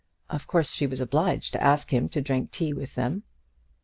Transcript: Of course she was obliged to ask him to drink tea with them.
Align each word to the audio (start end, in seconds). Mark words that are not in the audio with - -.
Of 0.31 0.47
course 0.47 0.73
she 0.73 0.87
was 0.87 0.99
obliged 0.99 1.53
to 1.53 1.61
ask 1.61 1.93
him 1.93 2.09
to 2.09 2.21
drink 2.21 2.49
tea 2.49 2.73
with 2.73 2.95
them. 2.95 3.21